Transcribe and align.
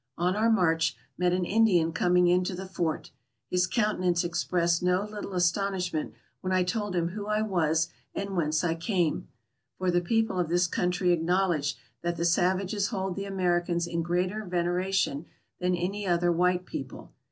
On 0.17 0.35
our 0.35 0.49
march, 0.49 0.95
met 1.15 1.31
an 1.31 1.45
Indian 1.45 1.91
coming 1.93 2.25
into 2.25 2.55
the 2.55 2.65
fort; 2.65 3.11
his 3.51 3.67
countenance 3.67 4.23
expressed 4.23 4.81
no 4.81 5.03
little 5.05 5.35
astonishment 5.35 6.15
when 6.39 6.51
I 6.51 6.63
told 6.63 6.95
him 6.95 7.09
who 7.09 7.27
I 7.27 7.43
was 7.43 7.87
and 8.15 8.35
whence 8.35 8.63
I 8.63 8.73
came, 8.73 9.27
for 9.77 9.91
the 9.91 10.01
people 10.01 10.39
of 10.39 10.49
this 10.49 10.65
country 10.65 11.15
acknowl 11.15 11.55
edge 11.55 11.75
that 12.01 12.15
the 12.15 12.25
savages 12.25 12.87
hold 12.87 13.15
the 13.15 13.25
Americans 13.25 13.85
in 13.85 14.01
greater 14.01 14.43
venera 14.43 14.91
tion 14.91 15.27
than 15.59 15.75
any 15.75 16.07
other 16.07 16.31
white 16.31 16.65
people. 16.65 17.13